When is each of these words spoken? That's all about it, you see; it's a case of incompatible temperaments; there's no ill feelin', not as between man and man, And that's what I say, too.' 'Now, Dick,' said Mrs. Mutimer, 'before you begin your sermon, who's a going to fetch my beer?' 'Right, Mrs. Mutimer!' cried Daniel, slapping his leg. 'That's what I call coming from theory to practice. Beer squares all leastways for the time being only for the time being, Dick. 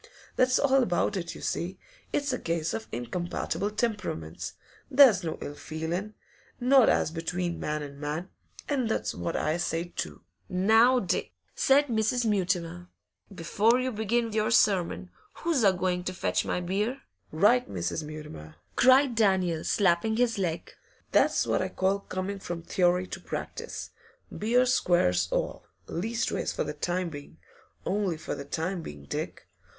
That's 0.35 0.57
all 0.57 0.81
about 0.81 1.15
it, 1.15 1.35
you 1.35 1.41
see; 1.41 1.77
it's 2.11 2.33
a 2.33 2.39
case 2.39 2.73
of 2.73 2.87
incompatible 2.91 3.69
temperaments; 3.69 4.53
there's 4.89 5.23
no 5.23 5.37
ill 5.41 5.53
feelin', 5.53 6.15
not 6.59 6.89
as 6.89 7.11
between 7.11 7.59
man 7.59 7.83
and 7.83 7.99
man, 7.99 8.29
And 8.67 8.89
that's 8.89 9.13
what 9.13 9.35
I 9.37 9.57
say, 9.57 9.93
too.' 9.95 10.23
'Now, 10.49 10.99
Dick,' 11.01 11.33
said 11.53 11.85
Mrs. 11.85 12.25
Mutimer, 12.25 12.87
'before 13.31 13.79
you 13.79 13.91
begin 13.91 14.31
your 14.33 14.49
sermon, 14.49 15.11
who's 15.35 15.63
a 15.63 15.71
going 15.71 16.03
to 16.05 16.13
fetch 16.15 16.45
my 16.45 16.59
beer?' 16.61 17.03
'Right, 17.31 17.69
Mrs. 17.71 18.01
Mutimer!' 18.03 18.55
cried 18.75 19.13
Daniel, 19.13 19.63
slapping 19.63 20.15
his 20.17 20.39
leg. 20.39 20.71
'That's 21.11 21.45
what 21.45 21.61
I 21.61 21.69
call 21.69 21.99
coming 21.99 22.39
from 22.39 22.63
theory 22.63 23.05
to 23.05 23.19
practice. 23.21 23.91
Beer 24.35 24.65
squares 24.65 25.27
all 25.31 25.67
leastways 25.85 26.51
for 26.51 26.63
the 26.63 26.73
time 26.73 27.09
being 27.09 27.37
only 27.85 28.17
for 28.17 28.33
the 28.33 28.45
time 28.45 28.81
being, 28.81 29.05
Dick. 29.05 29.47